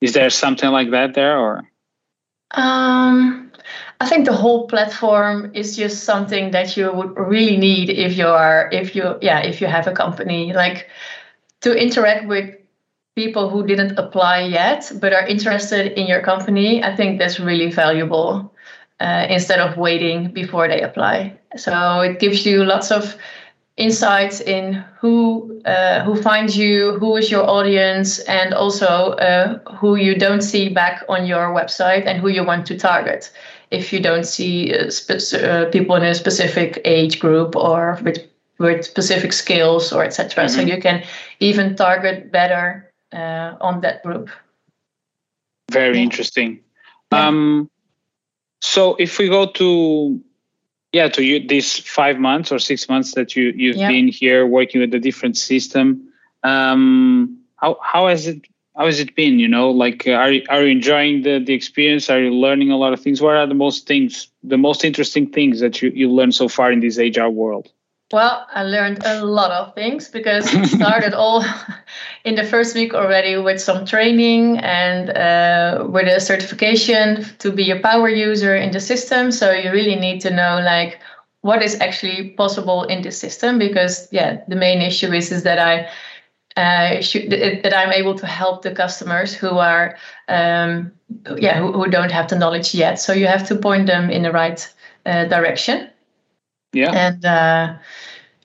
Is 0.00 0.12
there 0.12 0.30
something 0.30 0.70
like 0.70 0.90
that 0.90 1.14
there 1.14 1.38
or? 1.38 1.68
Um 2.52 3.50
i 4.00 4.06
think 4.06 4.26
the 4.26 4.32
whole 4.32 4.68
platform 4.68 5.50
is 5.54 5.76
just 5.76 6.04
something 6.04 6.50
that 6.50 6.76
you 6.76 6.92
would 6.92 7.16
really 7.16 7.56
need 7.56 7.88
if 7.90 8.16
you 8.16 8.26
are 8.26 8.68
if 8.70 8.94
you 8.94 9.16
yeah 9.20 9.40
if 9.40 9.60
you 9.60 9.66
have 9.66 9.86
a 9.86 9.92
company. 9.92 10.52
Like 10.52 10.88
to 11.62 11.74
interact 11.74 12.28
with 12.28 12.54
people 13.16 13.48
who 13.48 13.66
didn't 13.66 13.98
apply 13.98 14.42
yet 14.42 14.92
but 15.00 15.12
are 15.12 15.26
interested 15.26 15.98
in 15.98 16.06
your 16.06 16.22
company 16.22 16.84
i 16.84 16.94
think 16.94 17.18
that's 17.18 17.40
really 17.40 17.70
valuable 17.70 18.52
uh, 19.00 19.26
instead 19.28 19.60
of 19.60 19.76
waiting 19.76 20.32
before 20.32 20.68
they 20.68 20.80
apply. 20.80 21.38
So 21.56 22.00
it 22.00 22.18
gives 22.18 22.46
you 22.46 22.64
lots 22.64 22.90
of 22.90 23.16
insights 23.76 24.40
in 24.40 24.84
who 24.98 25.60
uh, 25.66 26.02
who 26.04 26.20
finds 26.20 26.56
you, 26.56 26.98
who 26.98 27.16
is 27.16 27.30
your 27.30 27.48
audience, 27.48 28.18
and 28.20 28.54
also 28.54 28.86
uh, 28.86 29.58
who 29.76 29.96
you 29.96 30.14
don't 30.14 30.42
see 30.42 30.68
back 30.68 31.04
on 31.08 31.26
your 31.26 31.54
website 31.54 32.06
and 32.06 32.20
who 32.20 32.28
you 32.28 32.44
want 32.44 32.66
to 32.66 32.78
target. 32.78 33.30
If 33.70 33.92
you 33.92 34.00
don't 34.00 34.24
see 34.24 34.72
uh, 34.72 34.90
spe- 34.90 35.34
uh, 35.34 35.66
people 35.70 35.96
in 35.96 36.04
a 36.04 36.14
specific 36.14 36.80
age 36.84 37.18
group 37.18 37.56
or 37.56 37.98
with 38.02 38.18
with 38.58 38.86
specific 38.86 39.32
skills 39.32 39.92
or 39.92 40.04
etc., 40.04 40.44
mm-hmm. 40.44 40.54
so 40.54 40.60
you 40.62 40.80
can 40.80 41.04
even 41.40 41.76
target 41.76 42.32
better 42.32 42.90
uh, 43.12 43.56
on 43.60 43.80
that 43.82 44.02
group. 44.02 44.30
Very 45.70 45.96
yeah. 45.96 46.04
interesting. 46.04 46.60
Yeah. 47.12 47.26
Um, 47.26 47.70
so 48.66 48.96
if 48.96 49.18
we 49.18 49.28
go 49.28 49.46
to 49.46 50.20
yeah 50.92 51.08
to 51.08 51.22
you 51.22 51.46
these 51.46 51.78
five 51.78 52.18
months 52.18 52.50
or 52.50 52.58
six 52.58 52.88
months 52.88 53.14
that 53.14 53.36
you 53.36 53.52
you've 53.54 53.76
yeah. 53.76 53.88
been 53.88 54.08
here 54.08 54.44
working 54.44 54.80
with 54.80 54.92
a 54.92 54.98
different 54.98 55.36
system, 55.36 56.08
um, 56.42 57.38
how 57.56 57.78
how 57.80 58.08
has 58.08 58.26
it 58.26 58.44
how 58.76 58.86
has 58.86 58.98
it 58.98 59.14
been? 59.14 59.38
You 59.38 59.46
know, 59.46 59.70
like 59.70 60.06
uh, 60.08 60.12
are 60.12 60.32
you, 60.32 60.42
are 60.48 60.62
you 60.64 60.72
enjoying 60.72 61.22
the 61.22 61.38
the 61.38 61.54
experience? 61.54 62.10
Are 62.10 62.20
you 62.20 62.32
learning 62.34 62.72
a 62.72 62.76
lot 62.76 62.92
of 62.92 63.00
things? 63.00 63.22
What 63.22 63.36
are 63.36 63.46
the 63.46 63.54
most 63.54 63.86
things, 63.86 64.28
the 64.42 64.58
most 64.58 64.84
interesting 64.84 65.30
things 65.30 65.60
that 65.60 65.80
you 65.80 65.92
you 65.94 66.10
learned 66.10 66.34
so 66.34 66.48
far 66.48 66.72
in 66.72 66.80
this 66.80 66.98
HR 66.98 67.28
world? 67.28 67.70
Well, 68.12 68.46
I 68.52 68.62
learned 68.62 69.02
a 69.04 69.24
lot 69.24 69.50
of 69.50 69.74
things 69.74 70.08
because 70.08 70.52
it 70.54 70.66
started 70.66 71.12
all 71.18 71.44
in 72.24 72.36
the 72.36 72.44
first 72.44 72.76
week 72.76 72.94
already 72.94 73.36
with 73.36 73.60
some 73.60 73.84
training 73.84 74.58
and 74.58 75.10
uh, 75.10 75.86
with 75.88 76.06
a 76.06 76.20
certification 76.20 77.24
to 77.38 77.50
be 77.50 77.70
a 77.72 77.80
power 77.80 78.08
user 78.08 78.54
in 78.54 78.70
the 78.70 78.80
system. 78.80 79.32
So 79.32 79.50
you 79.50 79.72
really 79.72 79.96
need 79.96 80.20
to 80.20 80.30
know 80.30 80.60
like 80.64 81.00
what 81.40 81.62
is 81.62 81.80
actually 81.80 82.30
possible 82.30 82.84
in 82.84 83.02
the 83.02 83.10
system 83.10 83.58
because 83.58 84.08
yeah, 84.12 84.40
the 84.46 84.56
main 84.56 84.82
issue 84.82 85.12
is 85.12 85.32
is 85.32 85.42
that 85.42 85.58
I 85.58 85.88
uh, 86.56 87.00
should, 87.02 87.30
that 87.30 87.76
I'm 87.76 87.92
able 87.92 88.14
to 88.14 88.26
help 88.26 88.62
the 88.62 88.70
customers 88.70 89.34
who 89.34 89.58
are 89.58 89.96
um, 90.28 90.92
yeah 91.36 91.58
who, 91.58 91.72
who, 91.72 91.88
don't 91.88 92.10
have 92.10 92.28
the 92.28 92.38
knowledge 92.38 92.74
yet. 92.74 93.00
So 93.00 93.12
you 93.12 93.26
have 93.26 93.46
to 93.48 93.56
point 93.56 93.86
them 93.86 94.10
in 94.10 94.22
the 94.22 94.32
right 94.32 94.66
uh, 95.04 95.24
direction. 95.26 95.90
Yeah. 96.76 96.92
And 96.92 97.24
uh, 97.24 97.74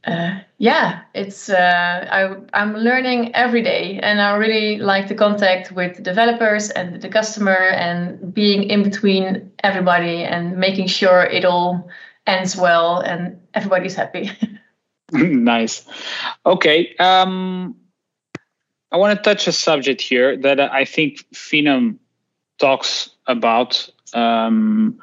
uh, 0.05 0.39
yeah, 0.57 1.01
it's 1.13 1.49
uh, 1.49 2.07
I, 2.09 2.59
I'm 2.59 2.75
learning 2.75 3.35
every 3.35 3.61
day, 3.61 3.99
and 4.01 4.21
I 4.21 4.35
really 4.35 4.77
like 4.77 5.07
the 5.07 5.15
contact 5.15 5.71
with 5.71 6.01
developers 6.01 6.69
and 6.69 7.01
the 7.01 7.09
customer, 7.09 7.57
and 7.57 8.33
being 8.33 8.63
in 8.63 8.83
between 8.83 9.51
everybody 9.63 10.23
and 10.23 10.57
making 10.57 10.87
sure 10.87 11.23
it 11.23 11.45
all 11.45 11.89
ends 12.25 12.55
well 12.55 12.99
and 12.99 13.39
everybody's 13.53 13.95
happy. 13.95 14.31
nice. 15.11 15.85
Okay. 16.45 16.95
Um, 16.97 17.75
I 18.91 18.97
want 18.97 19.17
to 19.17 19.23
touch 19.23 19.47
a 19.47 19.51
subject 19.51 20.01
here 20.01 20.37
that 20.37 20.59
I 20.59 20.85
think 20.85 21.25
Phenom 21.33 21.97
talks 22.59 23.09
about, 23.27 23.89
um, 24.13 24.99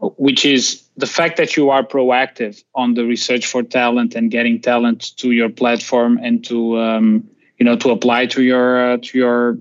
which 0.00 0.44
is 0.44 0.82
the 0.96 1.06
fact 1.06 1.36
that 1.36 1.56
you 1.56 1.70
are 1.70 1.82
proactive 1.82 2.62
on 2.74 2.94
the 2.94 3.04
research 3.04 3.46
for 3.46 3.62
talent 3.62 4.14
and 4.14 4.30
getting 4.30 4.60
talent 4.60 5.16
to 5.16 5.32
your 5.32 5.48
platform 5.48 6.18
and 6.22 6.44
to 6.44 6.78
um, 6.78 7.28
you 7.58 7.64
know 7.64 7.76
to 7.76 7.90
apply 7.90 8.26
to 8.26 8.42
your 8.42 8.92
uh, 8.92 8.96
to 9.02 9.18
your 9.18 9.58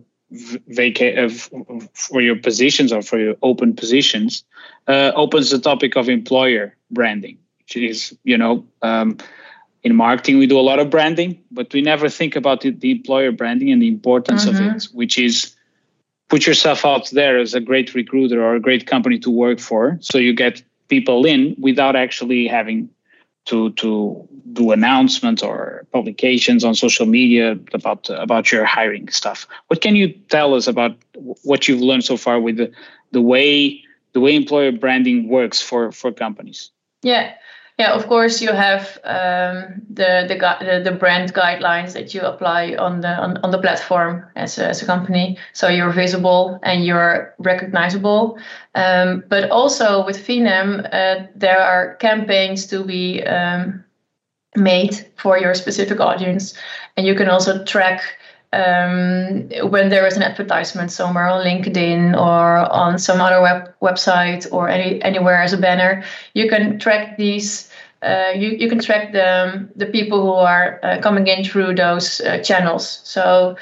vacate 0.67 1.17
uh, 1.17 1.29
for 1.93 2.21
your 2.21 2.35
positions 2.35 2.93
or 2.93 3.01
for 3.01 3.17
your 3.19 3.35
open 3.41 3.75
positions 3.75 4.43
uh, 4.87 5.11
opens 5.15 5.49
the 5.49 5.59
topic 5.59 5.95
of 5.95 6.07
employer 6.07 6.75
branding 6.91 7.37
which 7.59 7.75
is 7.75 8.17
you 8.23 8.37
know 8.37 8.65
um, 8.81 9.17
in 9.83 9.95
marketing 9.95 10.37
we 10.37 10.47
do 10.47 10.59
a 10.59 10.61
lot 10.61 10.79
of 10.79 10.89
branding 10.89 11.41
but 11.51 11.73
we 11.73 11.81
never 11.81 12.09
think 12.09 12.35
about 12.35 12.61
the, 12.61 12.71
the 12.71 12.91
employer 12.91 13.31
branding 13.31 13.71
and 13.71 13.81
the 13.81 13.87
importance 13.87 14.45
mm-hmm. 14.45 14.69
of 14.69 14.75
it 14.75 14.83
which 14.93 15.17
is 15.17 15.55
put 16.29 16.45
yourself 16.45 16.85
out 16.85 17.09
there 17.11 17.37
as 17.37 17.53
a 17.53 17.59
great 17.59 17.93
recruiter 17.93 18.43
or 18.43 18.55
a 18.55 18.59
great 18.59 18.87
company 18.87 19.19
to 19.19 19.29
work 19.29 19.59
for 19.59 19.97
so 19.99 20.17
you 20.17 20.33
get 20.33 20.61
people 20.87 21.25
in 21.25 21.55
without 21.59 21.95
actually 21.95 22.47
having 22.47 22.89
to 23.45 23.71
to 23.71 24.27
do 24.53 24.71
announcements 24.71 25.41
or 25.43 25.85
publications 25.91 26.63
on 26.63 26.75
social 26.75 27.05
media 27.05 27.57
about 27.73 28.09
about 28.09 28.51
your 28.51 28.65
hiring 28.65 29.07
stuff. 29.09 29.47
What 29.67 29.81
can 29.81 29.95
you 29.95 30.09
tell 30.29 30.53
us 30.53 30.67
about 30.67 30.95
what 31.43 31.67
you've 31.67 31.81
learned 31.81 32.03
so 32.03 32.17
far 32.17 32.39
with 32.39 32.57
the 32.57 32.71
the 33.11 33.21
way 33.21 33.83
the 34.13 34.19
way 34.19 34.35
employer 34.35 34.71
branding 34.71 35.29
works 35.29 35.61
for 35.61 35.91
for 35.91 36.11
companies? 36.11 36.71
Yeah, 37.01 37.33
yeah, 37.79 37.93
of 37.93 38.07
course, 38.07 38.41
you 38.41 38.51
have 38.51 38.99
um, 39.05 39.81
the, 39.89 40.25
the 40.27 40.81
the 40.83 40.91
brand 40.91 41.33
guidelines 41.33 41.93
that 41.93 42.13
you 42.13 42.19
apply 42.19 42.75
on 42.75 42.99
the 42.99 43.07
on, 43.07 43.37
on 43.37 43.51
the 43.51 43.57
platform 43.57 44.25
as 44.35 44.57
a, 44.59 44.67
as 44.67 44.81
a 44.81 44.85
company, 44.85 45.37
so 45.53 45.69
you're 45.69 45.93
visible 45.93 46.59
and 46.61 46.83
you're 46.83 47.33
recognizable. 47.39 48.37
Um, 48.75 49.23
but 49.29 49.49
also 49.49 50.05
with 50.05 50.17
Phenom, 50.17 50.85
uh, 50.91 51.27
there 51.35 51.61
are 51.61 51.95
campaigns 51.95 52.67
to 52.67 52.83
be 52.83 53.23
um, 53.23 53.85
made 54.57 55.07
for 55.15 55.37
your 55.37 55.53
specific 55.53 56.01
audience, 56.01 56.55
and 56.97 57.07
you 57.07 57.15
can 57.15 57.29
also 57.29 57.63
track 57.63 58.01
um, 58.51 59.49
when 59.69 59.89
there 59.89 60.07
is 60.07 60.17
an 60.17 60.23
advertisement 60.23 60.91
somewhere 60.91 61.27
on 61.27 61.45
LinkedIn 61.45 62.19
or 62.19 62.57
on 62.71 62.97
some 62.97 63.21
other 63.21 63.41
web 63.41 63.73
website 63.81 64.47
or 64.51 64.67
any 64.67 65.01
anywhere 65.03 65.41
as 65.41 65.53
a 65.53 65.57
banner, 65.57 66.03
you 66.33 66.49
can 66.49 66.79
track 66.79 67.17
these 67.17 67.68
uh, 68.01 68.31
you, 68.35 68.49
you 68.49 68.69
can 68.69 68.79
track 68.79 69.11
the, 69.11 69.69
the 69.75 69.85
people 69.85 70.21
who 70.21 70.31
are 70.31 70.79
uh, 70.83 70.99
coming 71.01 71.27
in 71.27 71.43
through 71.43 71.75
those 71.75 72.21
uh, 72.21 72.39
channels. 72.39 73.01
So 73.03 73.57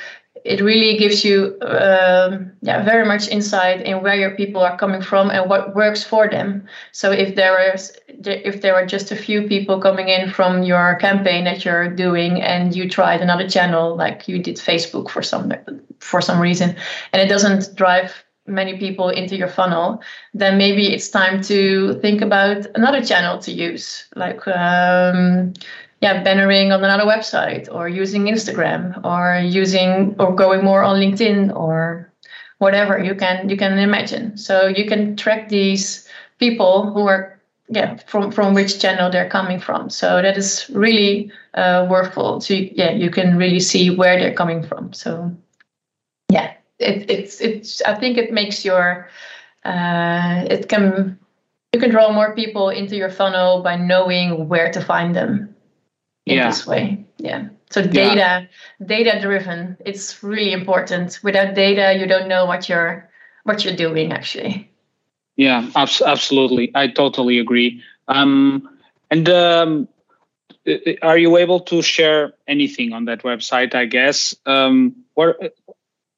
it 0.47 0.61
really 0.61 0.97
gives 0.97 1.25
you 1.25 1.57
um, 1.61 2.51
yeah, 2.61 2.83
very 2.83 3.05
much 3.05 3.27
insight 3.27 3.81
in 3.81 4.01
where 4.01 4.15
your 4.15 4.31
people 4.31 4.61
are 4.61 4.77
coming 4.77 5.01
from 5.01 5.29
and 5.29 5.49
what 5.49 5.75
works 5.75 6.03
for 6.03 6.29
them. 6.29 6.65
So 6.91 7.11
if 7.11 7.35
there 7.35 7.73
is 7.73 7.97
if 8.07 8.61
there 8.61 8.73
are 8.75 8.85
just 8.85 9.11
a 9.11 9.15
few 9.15 9.47
people 9.47 9.79
coming 9.81 10.07
in 10.07 10.31
from 10.31 10.63
your 10.63 10.95
campaign 10.95 11.43
that 11.43 11.65
you're 11.65 11.89
doing 11.89 12.41
and 12.41 12.75
you 12.75 12.89
tried 12.89 13.21
another 13.21 13.47
channel 13.47 13.95
like 13.95 14.27
you 14.27 14.41
did 14.41 14.55
Facebook 14.55 15.09
for 15.09 15.21
some 15.21 15.53
for 15.99 16.21
some 16.21 16.39
reason 16.39 16.75
and 17.11 17.21
it 17.21 17.27
doesn't 17.27 17.75
drive 17.75 18.23
many 18.47 18.77
people 18.77 19.09
into 19.09 19.35
your 19.35 19.47
funnel, 19.47 20.01
then 20.33 20.57
maybe 20.57 20.93
it's 20.93 21.09
time 21.09 21.41
to 21.43 21.99
think 21.99 22.21
about 22.21 22.65
another 22.75 23.03
channel 23.03 23.37
to 23.39 23.51
use, 23.51 24.07
like 24.15 24.47
um, 24.47 25.53
yeah, 26.01 26.23
bannering 26.23 26.71
on 26.71 26.83
another 26.83 27.03
website, 27.03 27.67
or 27.73 27.89
using 27.89 28.25
Instagram, 28.25 29.03
or 29.03 29.39
using 29.39 30.15
or 30.19 30.33
going 30.33 30.63
more 30.63 30.83
on 30.83 30.99
LinkedIn, 30.99 31.55
or 31.55 32.11
whatever 32.59 33.03
you 33.03 33.15
can 33.15 33.49
you 33.49 33.57
can 33.57 33.77
imagine. 33.77 34.37
So 34.37 34.67
you 34.67 34.85
can 34.85 35.15
track 35.15 35.49
these 35.49 36.07
people 36.39 36.91
who 36.91 37.07
are 37.07 37.39
yeah 37.69 37.97
from 38.07 38.31
from 38.31 38.53
which 38.53 38.79
channel 38.79 39.11
they're 39.11 39.29
coming 39.29 39.59
from. 39.59 39.89
So 39.89 40.21
that 40.21 40.37
is 40.37 40.69
really 40.73 41.31
uh, 41.53 41.87
worthful. 41.89 42.41
So 42.41 42.53
yeah, 42.53 42.91
you 42.91 43.09
can 43.09 43.37
really 43.37 43.59
see 43.59 43.89
where 43.89 44.19
they're 44.19 44.33
coming 44.33 44.63
from. 44.63 44.93
So 44.93 45.35
it, 46.79 47.09
it's 47.09 47.41
it's 47.41 47.81
I 47.81 47.95
think 47.95 48.17
it 48.17 48.31
makes 48.31 48.63
your 48.63 49.09
uh, 49.65 50.45
it 50.49 50.69
can 50.69 51.19
you 51.73 51.79
can 51.79 51.89
draw 51.89 52.11
more 52.11 52.35
people 52.35 52.69
into 52.69 52.95
your 52.95 53.09
funnel 53.09 53.61
by 53.61 53.75
knowing 53.75 54.47
where 54.47 54.71
to 54.71 54.81
find 54.81 55.15
them 55.15 55.55
in 56.25 56.37
yeah. 56.37 56.49
this 56.49 56.65
way. 56.65 57.05
Yeah. 57.17 57.49
So 57.69 57.81
data 57.81 58.15
yeah. 58.15 58.45
data 58.85 59.19
driven. 59.21 59.77
It's 59.85 60.23
really 60.23 60.53
important. 60.53 61.19
Without 61.23 61.55
data, 61.55 61.99
you 61.99 62.07
don't 62.07 62.27
know 62.27 62.45
what 62.45 62.69
you're 62.69 63.09
what 63.43 63.65
you're 63.65 63.75
doing 63.75 64.11
actually. 64.11 64.71
Yeah, 65.35 65.69
abs- 65.75 66.01
absolutely. 66.01 66.71
I 66.73 66.87
totally 66.87 67.37
agree. 67.39 67.83
Um, 68.07 68.67
and 69.11 69.29
um, 69.29 69.87
are 71.01 71.17
you 71.17 71.37
able 71.37 71.59
to 71.61 71.81
share 71.81 72.33
anything 72.47 72.93
on 72.93 73.05
that 73.05 73.23
website? 73.23 73.75
I 73.75 73.85
guess. 73.85 74.35
Um, 74.45 75.03
where 75.13 75.35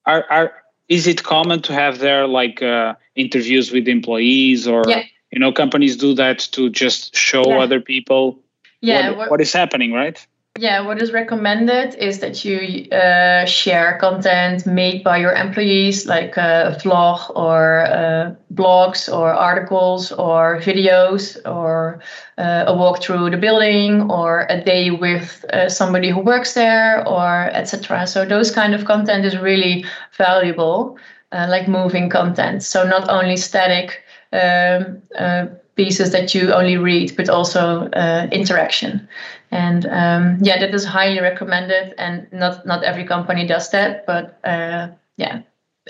are, 0.06 0.26
are 0.30 0.54
is 0.88 1.08
it 1.08 1.24
common 1.24 1.62
to 1.62 1.74
have 1.74 2.00
there 2.00 2.28
like 2.28 2.62
uh, 2.62 2.96
interviews 3.16 3.72
with 3.72 3.88
employees 3.88 4.68
or 4.68 4.84
yeah. 4.88 5.04
you 5.32 5.40
know 5.40 5.52
companies 5.52 5.98
do 5.98 6.14
that 6.16 6.40
to 6.40 6.70
just 6.70 7.16
show 7.16 7.44
yeah. 7.48 7.60
other 7.60 7.80
people 7.80 8.40
yeah, 8.82 9.12
what, 9.12 9.30
what 9.30 9.42
is 9.42 9.52
happening 9.52 9.92
right 9.92 10.26
yeah, 10.58 10.82
what 10.82 11.02
is 11.02 11.14
recommended 11.14 11.96
is 11.96 12.20
that 12.20 12.44
you 12.44 12.90
uh, 12.92 13.46
share 13.46 13.98
content 14.00 14.66
made 14.66 15.04
by 15.04 15.18
your 15.18 15.32
employees, 15.32 16.06
like 16.06 16.36
a 16.38 16.76
vlog 16.82 17.32
or 17.36 17.86
uh, 17.86 18.36
blogs 18.54 19.08
or 19.12 19.32
articles 19.32 20.12
or 20.12 20.60
videos 20.60 21.38
or 21.46 22.02
uh, 22.38 22.66
a 22.68 22.76
walk 22.76 23.02
through 23.02 23.30
the 23.30 23.38
building 23.38 24.10
or 24.12 24.48
a 24.50 24.62
day 24.62 24.92
with 24.92 25.46
uh, 25.54 25.70
somebody 25.70 26.10
who 26.10 26.20
works 26.20 26.56
there 26.56 27.08
or 27.08 27.50
etc. 27.54 28.06
So 28.06 28.26
those 28.26 28.52
kind 28.52 28.74
of 28.74 28.86
content 28.86 29.24
is 29.26 29.38
really 29.38 29.86
valuable, 30.18 30.98
uh, 31.32 31.48
like 31.50 31.68
moving 31.70 32.10
content. 32.10 32.64
So 32.64 32.86
not 32.86 33.08
only 33.10 33.38
static. 33.38 34.04
Um, 34.32 35.02
uh, 35.18 35.48
pieces 35.80 36.12
that 36.12 36.36
you 36.36 36.52
only 36.52 36.76
read, 36.76 37.16
but 37.16 37.30
also 37.30 37.90
uh, 37.94 38.28
interaction. 38.34 39.08
And 39.52 39.86
um, 39.86 40.38
yeah, 40.42 40.60
that 40.60 40.76
is 40.76 40.84
highly 40.84 41.22
recommended. 41.22 41.96
And 41.98 42.28
not 42.34 42.66
not 42.66 42.84
every 42.84 43.06
company 43.06 43.48
does 43.48 43.72
that, 43.72 44.06
but 44.06 44.38
uh, 44.44 44.90
yeah, 45.16 45.42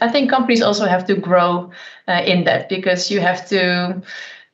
I 0.02 0.10
think 0.10 0.30
companies 0.30 0.62
also 0.62 0.86
have 0.86 1.06
to 1.08 1.16
grow 1.16 1.72
uh, 2.08 2.22
in 2.24 2.44
that 2.44 2.70
because 2.70 3.12
you 3.12 3.20
have 3.20 3.50
to 3.50 4.02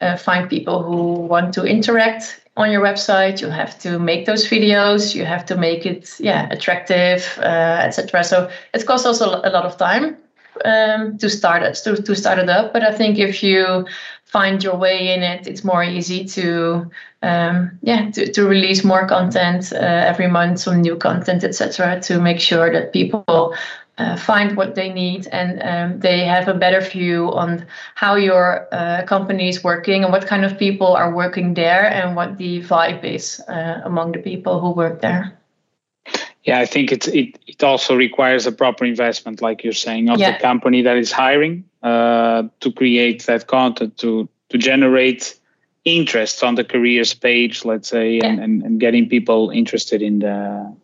uh, 0.01 0.15
find 0.15 0.49
people 0.49 0.81
who 0.83 1.27
want 1.27 1.53
to 1.55 1.65
interact 1.65 2.39
on 2.55 2.71
your 2.71 2.81
website. 2.81 3.41
You 3.41 3.49
have 3.49 3.77
to 3.79 3.99
make 3.99 4.25
those 4.25 4.47
videos. 4.47 5.13
You 5.13 5.25
have 5.25 5.45
to 5.47 5.55
make 5.57 5.85
it 5.85 6.15
yeah 6.19 6.47
attractive, 6.49 7.37
uh, 7.39 7.87
etc. 7.87 8.23
So 8.23 8.49
it 8.73 8.85
costs 8.85 9.05
also 9.05 9.25
a 9.43 9.51
lot 9.51 9.65
of 9.65 9.77
time 9.77 10.15
um, 10.63 11.17
to 11.17 11.29
start 11.29 11.63
it 11.63 11.75
to, 11.83 12.01
to 12.01 12.15
start 12.15 12.39
it 12.39 12.49
up. 12.49 12.73
But 12.73 12.83
I 12.83 12.91
think 12.91 13.17
if 13.19 13.43
you 13.43 13.85
find 14.23 14.63
your 14.63 14.75
way 14.75 15.13
in 15.13 15.23
it, 15.23 15.47
it's 15.47 15.63
more 15.63 15.83
easy 15.83 16.25
to 16.25 16.89
um, 17.21 17.77
yeah 17.81 18.11
to, 18.11 18.31
to 18.31 18.47
release 18.47 18.83
more 18.83 19.07
content 19.07 19.73
uh, 19.73 19.77
every 19.77 20.27
month, 20.27 20.59
some 20.59 20.81
new 20.81 20.95
content, 20.95 21.43
etc. 21.43 21.99
To 22.01 22.21
make 22.21 22.39
sure 22.39 22.71
that 22.71 22.93
people 22.93 23.55
uh, 23.97 24.17
find 24.17 24.57
what 24.57 24.75
they 24.75 24.91
need 24.91 25.27
and 25.31 25.61
um, 25.63 25.99
they 25.99 26.25
have 26.25 26.47
a 26.47 26.53
better 26.53 26.81
view 26.81 27.31
on 27.33 27.65
how 27.95 28.15
your 28.15 28.67
uh, 28.73 29.03
company 29.03 29.47
is 29.47 29.63
working 29.63 30.03
and 30.03 30.11
what 30.11 30.27
kind 30.27 30.43
of 30.43 30.57
people 30.57 30.93
are 30.95 31.13
working 31.15 31.53
there 31.53 31.89
and 31.89 32.15
what 32.15 32.37
the 32.37 32.61
vibe 32.63 33.03
is 33.03 33.41
uh, 33.47 33.81
among 33.85 34.11
the 34.11 34.19
people 34.19 34.59
who 34.59 34.71
work 34.71 35.01
there. 35.01 35.37
Yeah, 36.45 36.59
I 36.59 36.65
think 36.65 36.91
it's 36.91 37.07
it, 37.07 37.39
it 37.47 37.63
also 37.63 37.95
requires 37.95 38.45
a 38.45 38.51
proper 38.51 38.85
investment, 38.85 39.41
like 39.41 39.63
you're 39.63 39.73
saying, 39.73 40.09
of 40.09 40.19
yeah. 40.19 40.33
the 40.33 40.39
company 40.39 40.83
that 40.83 40.95
is 40.95 41.11
hiring 41.11 41.65
uh, 41.81 42.43
to 42.59 42.71
create 42.71 43.25
that 43.25 43.47
content 43.47 43.97
to 43.97 44.29
to 44.49 44.57
generate 44.57 45.39
interest 45.85 46.43
on 46.43 46.55
the 46.55 46.63
careers 46.63 47.13
page, 47.13 47.65
let's 47.65 47.87
say, 47.87 48.15
yeah. 48.17 48.25
and, 48.25 48.39
and, 48.39 48.63
and 48.63 48.79
getting 48.79 49.09
people 49.09 49.49
interested 49.49 50.01
in 50.01 50.19
the 50.19 50.75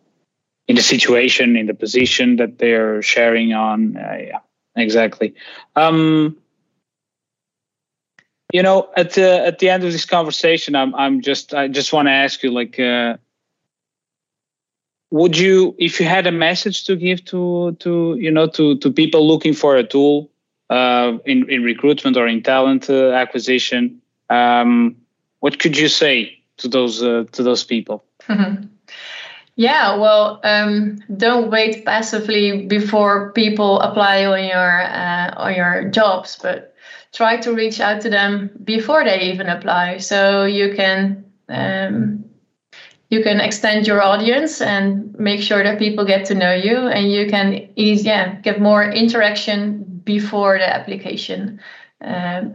in 0.68 0.76
the 0.76 0.82
situation, 0.82 1.56
in 1.56 1.66
the 1.66 1.74
position 1.74 2.36
that 2.36 2.58
they're 2.58 3.02
sharing 3.02 3.52
on. 3.52 3.96
Uh, 3.96 4.18
yeah, 4.20 4.38
exactly. 4.76 5.34
Um, 5.76 6.36
you 8.52 8.62
know, 8.62 8.90
at 8.96 9.12
the 9.12 9.46
at 9.46 9.58
the 9.58 9.68
end 9.70 9.84
of 9.84 9.92
this 9.92 10.04
conversation, 10.04 10.74
I'm 10.74 10.94
I'm 10.94 11.20
just 11.20 11.54
I 11.54 11.68
just 11.68 11.92
want 11.92 12.08
to 12.08 12.12
ask 12.12 12.42
you, 12.42 12.50
like, 12.50 12.78
uh, 12.78 13.16
would 15.12 15.38
you 15.38 15.74
if 15.78 16.00
you 16.00 16.06
had 16.06 16.26
a 16.26 16.32
message 16.32 16.84
to 16.84 16.96
give 16.96 17.22
to 17.26 17.76
to 17.78 18.16
you 18.18 18.30
know 18.30 18.46
to 18.48 18.78
to 18.78 18.90
people 18.90 19.28
looking 19.28 19.52
for 19.52 19.76
a 19.76 19.84
tool 19.84 20.30
uh, 20.70 21.12
in 21.26 21.48
in 21.50 21.62
recruitment 21.62 22.16
or 22.16 22.26
in 22.26 22.42
talent 22.42 22.88
uh, 22.88 23.12
acquisition 23.12 24.00
um, 24.30 24.96
what 25.40 25.58
could 25.58 25.76
you 25.76 25.88
say 25.88 26.34
to 26.56 26.66
those 26.66 27.02
uh, 27.02 27.24
to 27.32 27.42
those 27.42 27.62
people 27.62 28.02
mm-hmm. 28.26 28.64
yeah 29.56 29.96
well 29.96 30.40
um, 30.44 30.98
don't 31.18 31.50
wait 31.50 31.84
passively 31.84 32.66
before 32.66 33.32
people 33.32 33.80
apply 33.80 34.24
on 34.24 34.42
your 34.42 34.82
uh, 34.82 35.34
on 35.36 35.54
your 35.54 35.90
jobs 35.90 36.38
but 36.42 36.74
try 37.12 37.36
to 37.36 37.52
reach 37.52 37.80
out 37.80 38.00
to 38.00 38.08
them 38.08 38.50
before 38.64 39.04
they 39.04 39.20
even 39.20 39.46
apply 39.46 39.98
so 39.98 40.46
you 40.46 40.74
can 40.74 41.22
um, 41.50 42.24
you 43.12 43.22
can 43.22 43.40
extend 43.40 43.86
your 43.86 44.02
audience 44.02 44.62
and 44.62 45.14
make 45.18 45.42
sure 45.42 45.62
that 45.62 45.78
people 45.78 46.02
get 46.06 46.24
to 46.24 46.34
know 46.34 46.54
you 46.54 46.78
and 46.88 47.12
you 47.12 47.28
can 47.28 47.68
ease, 47.76 48.06
yeah, 48.06 48.36
get 48.36 48.58
more 48.58 48.82
interaction 48.82 50.00
before 50.02 50.56
the 50.56 50.66
application. 50.66 51.60
Um, 52.00 52.54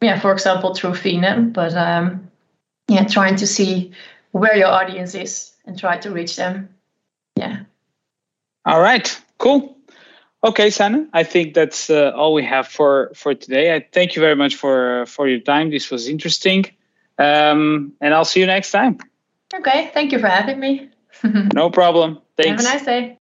yeah, 0.00 0.20
for 0.20 0.30
example, 0.30 0.74
through 0.74 0.94
Fine, 0.94 1.50
but 1.50 1.74
um, 1.74 2.30
yeah, 2.86 3.04
trying 3.04 3.34
to 3.36 3.48
see 3.48 3.90
where 4.30 4.56
your 4.56 4.68
audience 4.68 5.16
is 5.16 5.52
and 5.66 5.76
try 5.76 5.98
to 5.98 6.12
reach 6.12 6.36
them. 6.36 6.68
Yeah. 7.34 7.64
All 8.64 8.80
right, 8.80 9.20
cool. 9.38 9.76
Okay, 10.44 10.68
Sanne, 10.68 11.08
I 11.12 11.24
think 11.24 11.54
that's 11.54 11.90
uh, 11.90 12.12
all 12.14 12.32
we 12.32 12.44
have 12.44 12.68
for 12.68 13.10
for 13.16 13.34
today. 13.34 13.74
I 13.74 13.84
thank 13.92 14.14
you 14.14 14.22
very 14.22 14.36
much 14.36 14.54
for 14.54 15.04
for 15.06 15.26
your 15.26 15.40
time. 15.40 15.70
This 15.70 15.90
was 15.90 16.06
interesting, 16.06 16.66
um, 17.18 17.92
and 18.00 18.14
I'll 18.14 18.24
see 18.24 18.38
you 18.38 18.46
next 18.46 18.70
time. 18.70 18.98
Okay, 19.54 19.90
thank 19.94 20.12
you 20.12 20.18
for 20.18 20.28
having 20.28 20.58
me. 20.60 20.90
no 21.54 21.70
problem. 21.70 22.20
Thanks. 22.36 22.64
Have 22.64 22.72
a 22.72 22.76
nice 22.78 22.86
day. 22.86 23.18